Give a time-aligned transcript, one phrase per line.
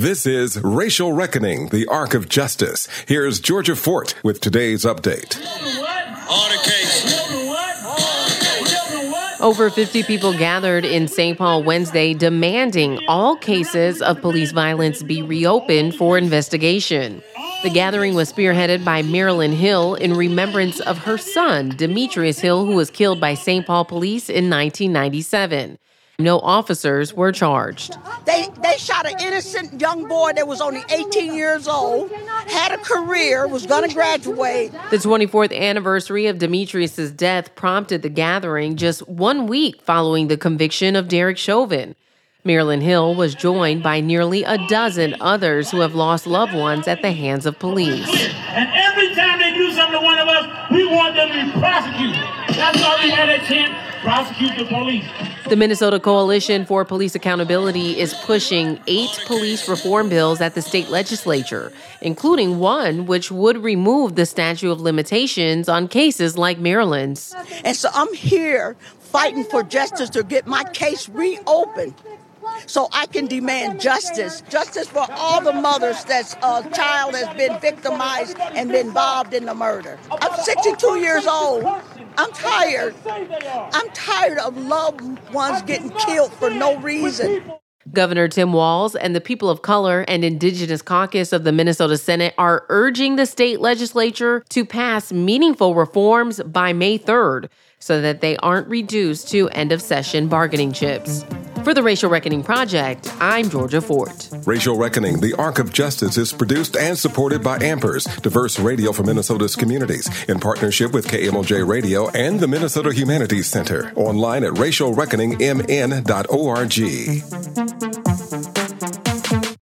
[0.00, 2.88] This is Racial Reckoning, the Arc of Justice.
[3.06, 5.36] Here's Georgia Fort with today's update.
[9.42, 11.36] Over 50 people gathered in St.
[11.36, 17.22] Paul Wednesday demanding all cases of police violence be reopened for investigation.
[17.62, 22.74] The gathering was spearheaded by Marilyn Hill in remembrance of her son, Demetrius Hill, who
[22.74, 23.66] was killed by St.
[23.66, 25.76] Paul police in 1997.
[26.20, 27.96] No officers were charged.
[28.26, 32.10] They they shot an innocent young boy that was only 18 years old,
[32.46, 34.72] had a career, was going to graduate.
[34.90, 40.94] The 24th anniversary of Demetrius's death prompted the gathering just one week following the conviction
[40.96, 41.94] of Derek Chauvin.
[42.42, 47.02] Marilyn Hill was joined by nearly a dozen others who have lost loved ones at
[47.02, 48.08] the hands of police.
[48.08, 51.60] And every time they do something to one of us, we want them to be
[51.60, 52.16] prosecuted.
[52.56, 55.04] That's why we had a chance prosecute the police.
[55.48, 60.88] The Minnesota Coalition for Police Accountability is pushing eight police reform bills at the state
[60.88, 67.34] legislature, including one which would remove the statute of limitations on cases like Marilyn's.
[67.64, 71.94] And so I'm here fighting for justice to get my case reopened
[72.66, 74.42] so I can demand justice.
[74.48, 79.46] Justice for all the mothers that's a child has been victimized and been involved in
[79.46, 79.98] the murder.
[80.10, 81.64] I'm 62 years old.
[82.16, 82.94] I'm tired.
[83.06, 85.00] I'm tired of loved
[85.32, 87.42] ones getting killed for no reason.
[87.92, 92.34] Governor Tim Walz and the People of Color and Indigenous Caucus of the Minnesota Senate
[92.38, 97.48] are urging the state legislature to pass meaningful reforms by May 3rd
[97.80, 101.24] so that they aren't reduced to end of session bargaining chips.
[101.64, 104.28] For the Racial Reckoning Project, I'm Georgia Fort.
[104.46, 109.02] Racial Reckoning, the Arc of Justice, is produced and supported by Ampers, diverse radio for
[109.02, 113.92] Minnesota's communities, in partnership with KMOJ Radio and the Minnesota Humanities Center.
[113.94, 117.39] Online at racialreckoningmn.org.